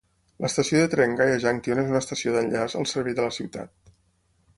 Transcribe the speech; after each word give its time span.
L'estació 0.43 0.79
de 0.83 0.87
tren 0.93 1.11
Gaya 1.19 1.35
Junction 1.43 1.81
és 1.81 1.91
una 1.93 1.99
estació 2.05 2.33
d'enllaç 2.37 2.77
al 2.81 2.89
servei 2.93 3.17
de 3.21 3.27
la 3.27 3.37
ciutat. 3.37 3.93